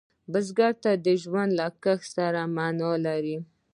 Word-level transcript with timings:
بزګر 0.31 0.73
ته 0.83 0.91
ژوند 1.23 1.51
له 1.59 1.67
کښت 1.83 2.07
سره 2.15 2.41
معنا 2.55 2.91
لري 3.05 3.37